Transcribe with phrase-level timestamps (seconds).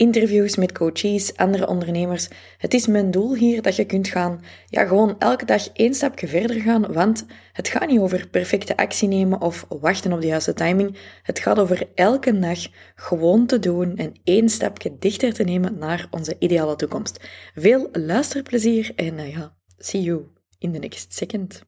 [0.00, 2.28] interviews met coaches, andere ondernemers.
[2.58, 6.28] Het is mijn doel hier dat je kunt gaan, ja, gewoon elke dag één stapje
[6.28, 10.54] verder gaan, want het gaat niet over perfecte actie nemen of wachten op de juiste
[10.54, 10.96] timing.
[11.22, 12.58] Het gaat over elke dag
[12.94, 17.20] gewoon te doen en één stapje dichter te nemen naar onze ideale toekomst.
[17.54, 20.22] Veel luisterplezier en uh, ja, see you
[20.58, 21.62] in the next second.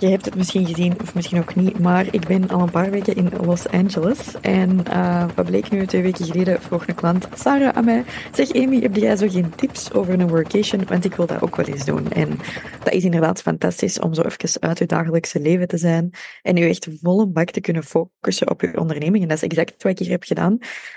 [0.00, 2.90] Je hebt het misschien gezien, of misschien ook niet, maar ik ben al een paar
[2.90, 4.40] weken in Los Angeles.
[4.40, 8.52] En uh, wat bleek nu, twee weken geleden vroeg een klant, Sarah, aan mij, zeg
[8.52, 10.86] Amy, heb jij zo geen tips over een workation?
[10.86, 12.12] Want ik wil dat ook wel eens doen.
[12.12, 12.38] En
[12.84, 16.10] dat is inderdaad fantastisch om zo even uit je dagelijkse leven te zijn
[16.42, 19.22] en je echt volle bak te kunnen focussen op je onderneming.
[19.22, 20.56] En dat is exact wat ik hier heb gedaan.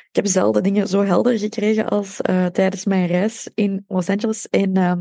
[0.10, 4.50] Ik heb zelden dingen zo helder gekregen als uh, tijdens mijn reis in Los Angeles.
[4.50, 4.94] En uh,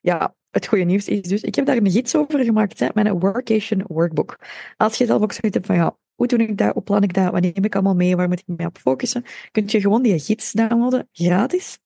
[0.00, 3.18] ja, het goede nieuws is dus, ik heb daar een gids over gemaakt, hè, mijn
[3.18, 4.38] workation workbook.
[4.76, 7.14] Als je zelf ook zoiets hebt van, ja, hoe doe ik dat, hoe plan ik
[7.14, 10.02] dat, wat neem ik allemaal mee, waar moet ik mee op focussen, kun je gewoon
[10.02, 11.78] die gids downloaden, gratis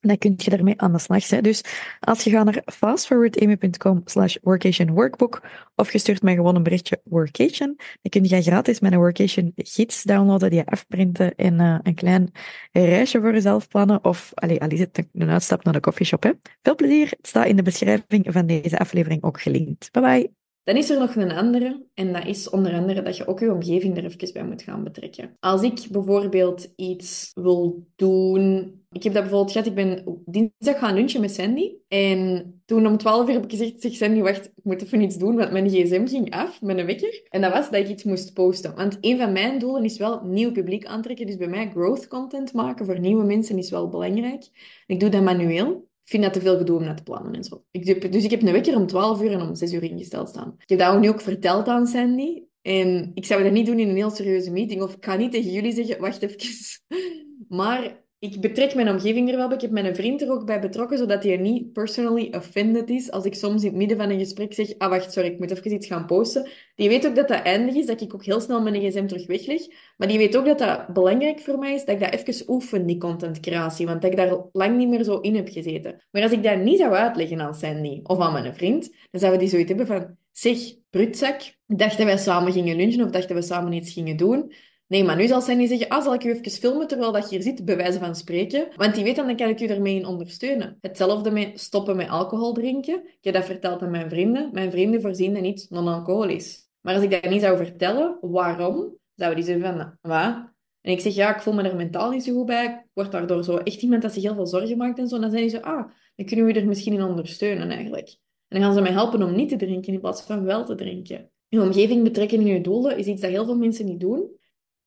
[0.00, 1.42] dan kun je daarmee aan de slag zijn.
[1.42, 1.64] Dus
[2.00, 5.42] als je gaat naar fastforwardamy.com slash workation workbook
[5.74, 10.02] of je stuurt mij gewoon een berichtje workation, dan kun je gratis mijn workation gids
[10.02, 12.32] downloaden, die afprinten en uh, een klein
[12.72, 14.04] reisje voor jezelf plannen.
[14.04, 16.22] Of, allez, al is het een uitstap naar de coffeeshop.
[16.22, 16.30] Hè.
[16.62, 17.08] Veel plezier.
[17.10, 19.88] Het staat in de beschrijving van deze aflevering ook gelinkt.
[19.92, 20.37] Bye bye.
[20.68, 23.52] Dan is er nog een andere, en dat is onder andere dat je ook je
[23.52, 25.36] omgeving er even bij moet gaan betrekken.
[25.40, 28.72] Als ik bijvoorbeeld iets wil doen.
[28.90, 31.72] Ik heb dat bijvoorbeeld gehad, ik ben dinsdag gaan lunchen met Sandy.
[31.88, 35.16] En toen om 12 uur heb ik gezegd: Zeg Sandy, wacht, ik moet even iets
[35.16, 37.26] doen, want mijn gsm ging af met een wekker.
[37.28, 38.74] En dat was dat ik iets moest posten.
[38.74, 41.26] Want een van mijn doelen is wel nieuw publiek aantrekken.
[41.26, 44.44] Dus bij mij growth content maken voor nieuwe mensen is wel belangrijk.
[44.86, 47.64] Ik doe dat manueel vind dat te veel gedoe om dat te plannen en zo.
[47.70, 50.54] Ik, dus ik heb een wekker om 12 uur en om 6 uur ingesteld staan.
[50.58, 52.42] Ik heb dat nu ook verteld aan Sandy.
[52.62, 54.82] En ik zou dat niet doen in een heel serieuze meeting.
[54.82, 56.38] Of ik ga niet tegen jullie zeggen, wacht even.
[57.48, 59.56] Maar ik betrek mijn omgeving er wel bij.
[59.56, 63.24] Ik heb mijn vriend er ook bij betrokken, zodat hij niet personally offended is als
[63.24, 65.72] ik soms in het midden van een gesprek zeg, ah wacht, sorry, ik moet even
[65.72, 66.48] iets gaan posten.
[66.74, 69.26] Die weet ook dat dat eindig is, dat ik ook heel snel mijn gsm terug
[69.26, 69.60] wegleg.
[69.96, 72.86] Maar die weet ook dat dat belangrijk voor mij is, dat ik dat even oefen,
[72.86, 73.86] die content creatie.
[73.86, 76.04] Want dat ik daar lang niet meer zo in heb gezeten.
[76.10, 79.40] Maar als ik dat niet zou uitleggen aan Sandy of aan mijn vriend, dan zouden
[79.40, 80.58] die zoiets hebben van, zeg,
[80.90, 84.52] brutzak, dachten wij samen gingen lunchen of dachten we samen iets gingen doen.
[84.88, 87.30] Nee, maar nu zal zij niet zeggen, ah, zal ik u even filmen terwijl dat
[87.30, 88.68] je hier zit, bij wijze van spreken.
[88.76, 90.78] Want die weet dan, kan ik u ermee in ondersteunen.
[90.80, 92.94] Hetzelfde met stoppen met alcohol drinken.
[92.94, 94.50] Ik heb dat verteld aan mijn vrienden.
[94.52, 96.68] Mijn vrienden voorzien dat niet non-alcoholisch.
[96.80, 98.96] Maar als ik dat niet zou vertellen, waarom?
[99.14, 100.48] Zouden die zeggen van, wat?
[100.80, 102.64] En ik zeg, ja, ik voel me er mentaal niet zo goed bij.
[102.64, 105.18] Ik word daardoor zo echt iemand dat zich heel veel zorgen maakt en zo.
[105.18, 108.08] Dan zijn die zo, ah, dan kunnen we er misschien in ondersteunen eigenlijk.
[108.48, 110.74] En dan gaan ze mij helpen om niet te drinken in plaats van wel te
[110.74, 111.30] drinken.
[111.48, 114.36] Je omgeving betrekken in je doelen is iets dat heel veel mensen niet doen.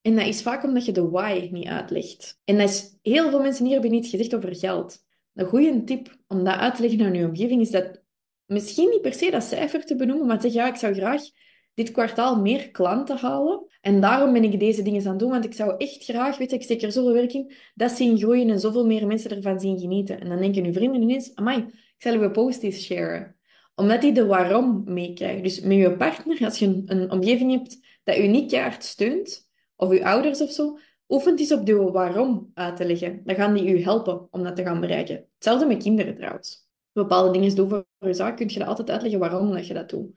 [0.02, 2.40] En dat is vaak omdat je de why niet uitlegt.
[2.44, 4.98] En dat is, heel veel mensen hier hebben niet gezegd over geld.
[5.34, 8.02] Een goede tip om dat uit te leggen aan je omgeving is dat
[8.46, 11.22] misschien niet per se dat cijfer te benoemen, maar zeg ja, ik zou graag
[11.74, 13.66] dit kwartaal meer klanten halen.
[13.80, 16.50] En daarom ben ik deze dingen aan het doen, want ik zou echt graag, weet
[16.50, 19.60] je, ik steek er zoveel werk in, dat zien groeien en zoveel meer mensen ervan
[19.60, 20.20] zien genieten.
[20.20, 23.36] En dan denken uw vrienden ineens, amai, ik zal uw post eens sharen.
[23.74, 25.42] Omdat die de waarom meekrijgen.
[25.42, 29.50] Dus met je partner, als je een, een omgeving hebt dat je niet keihard steunt,
[29.82, 30.78] of uw ouders of zo,
[31.08, 33.20] oefent eens op de waarom uit te leggen.
[33.24, 35.26] Dan gaan die u helpen om dat te gaan bereiken.
[35.34, 36.66] Hetzelfde met kinderen trouwens.
[36.92, 39.90] Bepaalde dingen doen voor je zaak, kun je dat altijd uitleggen waarom dat je dat
[39.90, 40.10] doet.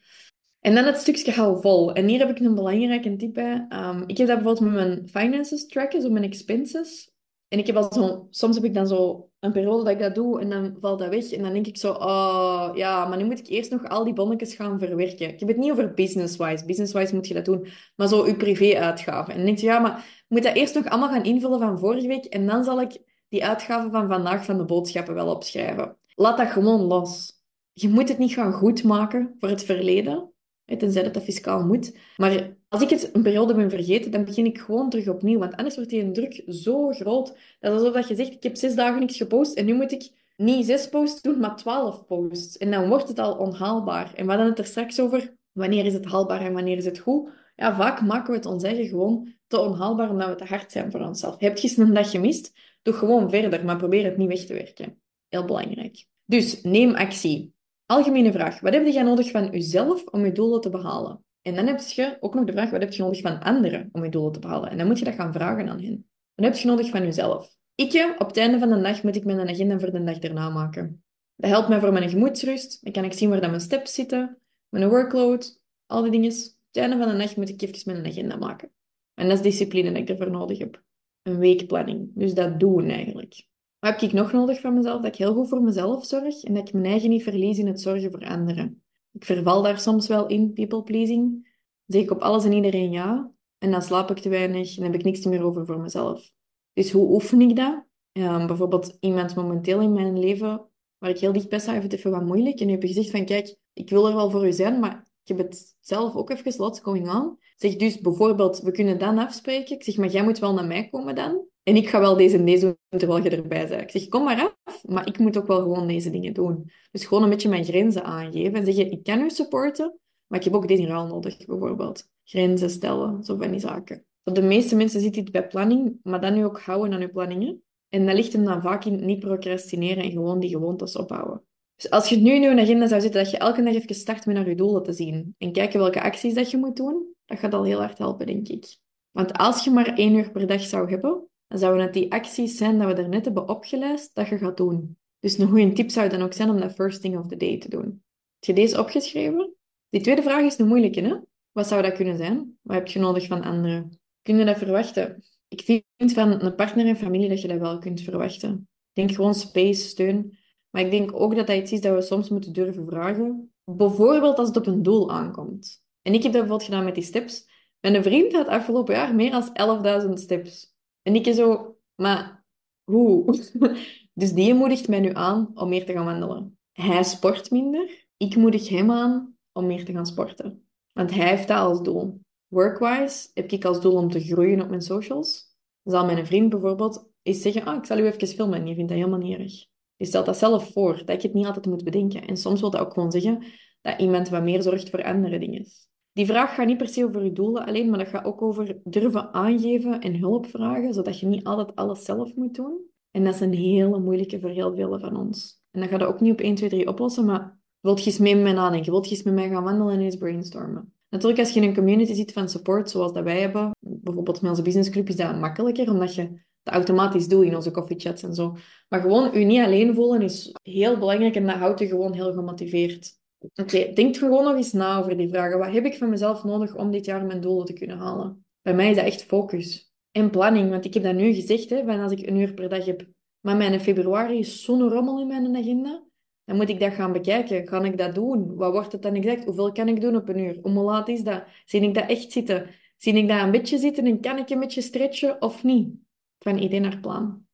[0.60, 1.94] En dan het stukje hou vol.
[1.94, 3.38] En hier heb ik een belangrijke tip.
[3.38, 7.12] Um, ik heb dat bijvoorbeeld met mijn finances tracken, zo mijn expenses.
[7.56, 10.42] En ik heb zo, soms heb ik dan zo een periode dat ik dat doe
[10.42, 11.32] en dan valt dat weg.
[11.32, 14.14] En dan denk ik zo, oh ja, maar nu moet ik eerst nog al die
[14.14, 15.30] bonnetjes gaan verwerken.
[15.30, 16.66] Ik heb het niet over business-wise.
[16.66, 17.68] Business-wise moet je dat doen.
[17.96, 19.32] Maar zo je privé-uitgaven.
[19.32, 21.80] En dan denk je, ja, maar ik moet dat eerst nog allemaal gaan invullen van
[21.80, 22.26] vorige week.
[22.26, 22.98] En dan zal ik
[23.30, 25.98] die uitgaven van vandaag van de boodschappen wel opschrijven.
[26.16, 27.32] Laat dat gewoon los.
[27.74, 30.34] Je moet het niet gaan goedmaken voor het verleden.
[30.66, 31.98] Tenzij dat dat fiscaal moet.
[32.18, 35.40] Maar als ik het een periode ben vergeten, dan begin ik gewoon terug opnieuw.
[35.40, 37.28] Want anders wordt die druk zo groot.
[37.60, 39.92] Dat is alsof dat je zegt, ik heb zes dagen niks gepost en nu moet
[39.92, 42.58] ik niet zes posts doen, maar twaalf posts.
[42.58, 44.14] En dan wordt het al onhaalbaar.
[44.16, 47.00] En we hadden het er straks over, wanneer is het haalbaar en wanneer is het
[47.00, 47.30] goed?
[47.56, 50.92] Ja, vaak maken we het ons eigen gewoon te onhaalbaar omdat we te hard zijn
[50.92, 51.40] voor onszelf.
[51.40, 52.54] Heb je een dag gemist?
[52.82, 55.02] Doe gewoon verder, maar probeer het niet weg te werken.
[55.28, 56.06] Heel belangrijk.
[56.26, 57.55] Dus neem actie.
[57.86, 58.60] Algemene vraag.
[58.60, 61.24] Wat heb jij nodig van jezelf om je doelen te behalen?
[61.42, 64.04] En dan heb je ook nog de vraag, wat heb je nodig van anderen om
[64.04, 64.70] je doelen te behalen?
[64.70, 66.10] En dan moet je dat gaan vragen aan hen.
[66.36, 67.56] Wat heb je nodig van jezelf?
[67.76, 70.50] Ik, op het einde van de dag, moet ik mijn agenda voor de dag erna
[70.50, 71.04] maken.
[71.36, 72.84] Dat helpt mij voor mijn gemoedsrust.
[72.84, 74.38] Dan kan ik zien waar dat mijn steps zitten,
[74.70, 76.32] mijn workload, al die dingen.
[76.32, 78.72] Op het einde van de dag moet ik even mijn agenda maken.
[79.14, 80.84] En dat is discipline dat ik ervoor nodig heb.
[81.22, 82.12] Een weekplanning.
[82.14, 83.48] Dus dat doen eigenlijk.
[83.86, 85.02] Wat heb ik nog nodig van mezelf?
[85.02, 87.68] Dat ik heel goed voor mezelf zorg en dat ik mijn eigen niet verlies in
[87.68, 88.84] het zorgen voor anderen.
[89.12, 91.48] Ik verval daar soms wel in, people pleasing.
[91.86, 93.32] zeg ik op alles en iedereen ja.
[93.58, 96.32] En dan slaap ik te weinig en heb ik niks meer over voor mezelf.
[96.74, 97.86] Dus hoe oefen ik dat?
[98.12, 102.12] Um, bijvoorbeeld iemand momenteel in mijn leven waar ik heel dichtbij sta, heeft het even
[102.12, 102.60] wat moeilijk.
[102.60, 105.05] En nu heb je gezegd van, kijk, ik wil er wel voor u zijn, maar
[105.26, 107.38] ik heb het zelf ook even, lots going on.
[107.56, 109.76] Zeg dus bijvoorbeeld, we kunnen dan afspreken.
[109.76, 111.46] Ik zeg, maar jij moet wel naar mij komen dan.
[111.64, 113.82] En ik ga wel deze en deze doen terwijl je erbij bent.
[113.82, 116.72] Ik zeg, kom maar af, maar ik moet ook wel gewoon deze dingen doen.
[116.92, 120.46] Dus gewoon een beetje mijn grenzen aangeven en zeggen, ik kan u supporten, maar ik
[120.46, 122.10] heb ook dit raal nodig, bijvoorbeeld.
[122.24, 124.06] Grenzen stellen, zo van die zaken.
[124.24, 127.64] De meeste mensen zitten dit bij planning, maar dan nu ook houden aan uw planningen.
[127.90, 131.44] En dat ligt hem dan vaak in niet procrastineren en gewoon die gewoontes ophouden.
[131.76, 134.26] Dus als je nu in je agenda zou zitten dat je elke dag even start
[134.26, 137.40] met naar je doelen te zien en kijken welke acties dat je moet doen, dat
[137.40, 138.78] gaat al heel hard helpen, denk ik.
[139.12, 142.58] Want als je maar één uur per dag zou hebben, dan zouden het die acties
[142.58, 144.98] zijn dat we er net hebben opgelijst, dat je gaat doen.
[145.20, 147.58] Dus een goede tip zou dan ook zijn om dat first thing of the day
[147.58, 148.04] te doen.
[148.40, 149.56] Heb je deze opgeschreven?
[149.90, 151.16] Die tweede vraag is een moeilijke, hè?
[151.52, 152.58] Wat zou dat kunnen zijn?
[152.62, 154.00] Wat heb je nodig van anderen?
[154.22, 155.24] Kun je dat verwachten?
[155.48, 158.68] Ik vind van een partner en familie dat je dat wel kunt verwachten.
[158.94, 160.38] Denk gewoon space, steun.
[160.76, 163.54] Maar ik denk ook dat dat iets is dat we soms moeten durven vragen.
[163.72, 165.84] Bijvoorbeeld als het op een doel aankomt.
[166.02, 167.48] En ik heb dat bijvoorbeeld gedaan met die steps.
[167.80, 170.76] Mijn vriend had afgelopen jaar meer dan 11.000 steps.
[171.02, 172.46] En ik zo, maar
[172.84, 173.24] hoe?
[174.14, 176.58] Dus die moedigt mij nu aan om meer te gaan wandelen.
[176.72, 178.08] Hij sport minder.
[178.18, 180.68] Ik moedig hem aan om meer te gaan sporten.
[180.92, 182.20] Want hij heeft dat als doel.
[182.48, 185.56] Workwise heb ik als doel om te groeien op mijn socials.
[185.84, 188.60] Zal mijn vriend bijvoorbeeld eens zeggen, ah, ik zal u even filmen.
[188.60, 189.74] En je vindt dat helemaal niet.
[189.98, 192.28] Je stelt dat zelf voor, dat ik het niet altijd moet bedenken.
[192.28, 193.44] En soms wil dat ook gewoon zeggen
[193.82, 195.66] dat iemand wat meer zorgt voor andere dingen.
[196.14, 198.80] Die vraag gaat niet per se over je doelen alleen, maar dat gaat ook over
[198.84, 202.80] durven aangeven en hulp vragen, zodat je niet altijd alles zelf moet doen.
[203.12, 205.62] En dat is een hele moeilijke voor heel veel van ons.
[205.72, 208.20] En dat gaat je ook niet op 1, 2, 3 oplossen, maar wilt je eens
[208.20, 210.94] mee met mij nadenken, wilt je eens met mij gaan wandelen en eens brainstormen.
[211.10, 214.50] Natuurlijk, als je in een community zit van support, zoals dat wij hebben, bijvoorbeeld met
[214.50, 218.58] onze businessclub, is dat makkelijker, omdat je dat automatisch doet in onze coffeechats en zo.
[218.90, 222.34] Maar gewoon je niet alleen voelen is heel belangrijk en dat houdt je gewoon heel
[222.34, 223.14] gemotiveerd.
[223.56, 225.60] Oké, denk gewoon nog eens na over die vragen.
[225.60, 228.46] Wat heb ik van mezelf nodig om dit jaar mijn doelen te kunnen halen?
[228.62, 229.94] Bij mij is dat echt focus.
[230.12, 232.86] En planning, want ik heb dat nu gezegd, hè, als ik een uur per dag
[232.86, 233.08] heb.
[233.40, 236.04] Maar mijn februari is zo'n rommel in mijn agenda.
[236.44, 237.68] Dan moet ik dat gaan bekijken.
[237.68, 238.56] Ga ik dat doen?
[238.56, 239.46] Wat wordt het dan exact?
[239.46, 240.60] Hoeveel kan ik doen op een uur?
[240.62, 241.44] Hoe laat is dat?
[241.66, 242.70] Zie ik dat echt zitten?
[242.98, 246.05] Zie ik dat een beetje zitten en kan ik een beetje stretchen of niet?
[246.48, 247.46] Van idee naar plan.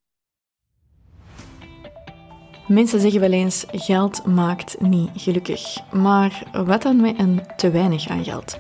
[2.68, 5.92] Mensen zeggen wel eens: geld maakt niet gelukkig.
[5.92, 8.58] Maar wat dan met een te weinig aan geld?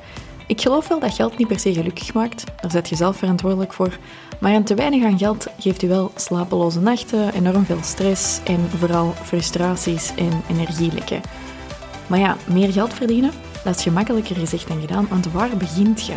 [0.48, 3.74] Ik geloof wel dat geld niet per se gelukkig maakt, daar zet je zelf verantwoordelijk
[3.74, 3.98] voor.
[4.40, 8.60] Maar een te weinig aan geld geeft u wel slapeloze nachten, enorm veel stress en
[8.60, 11.22] vooral frustraties en energielekken.
[12.08, 13.32] Maar ja, meer geld verdienen,
[13.64, 16.16] dat is gemakkelijker gezegd dan gedaan, want waar begint je?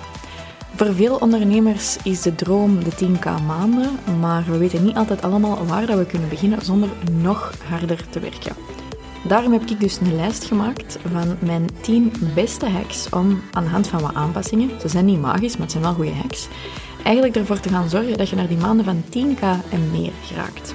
[0.77, 3.91] Voor veel ondernemers is de droom de 10k maanden,
[4.21, 6.89] maar we weten niet altijd allemaal waar we kunnen beginnen zonder
[7.21, 8.57] nog harder te werken.
[9.29, 13.71] Daarom heb ik dus een lijst gemaakt van mijn 10 beste hacks om aan de
[13.71, 16.49] hand van wat aanpassingen, ze zijn niet magisch, maar het zijn wel goede hacks,
[17.05, 20.75] eigenlijk ervoor te gaan zorgen dat je naar die maanden van 10k en meer geraakt.